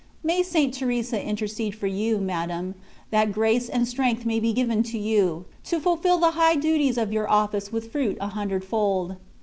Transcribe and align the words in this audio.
May 0.23 0.41
Saint 0.41 0.73
Teresa 0.73 1.21
intercede 1.23 1.75
for 1.75 1.85
you, 1.85 2.17
Madam, 2.17 2.73
that 3.11 3.31
grace 3.31 3.69
and 3.69 3.87
strength 3.87 4.25
may 4.25 4.39
be 4.39 4.51
given 4.51 4.83
you, 4.83 5.45
to 5.65 5.79
fulfil 5.79 6.17
the 6.17 6.31
high 6.31 6.55
duties 6.55 6.97
of 6.97 7.13
your 7.13 7.29
office 7.29 7.69
mth 7.69 7.91
fruit 7.91 8.17
a 8.19 8.29
hundred 8.29 8.65
fold. 8.65 9.17